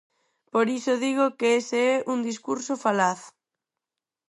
[0.53, 3.21] Por iso digo que ese é un discurso falaz.